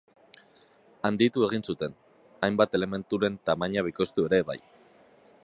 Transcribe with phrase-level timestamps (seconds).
[1.09, 1.93] Handitu egin zuten,
[2.47, 4.59] hainbat elementuren tamaina bikoiztu ere bai.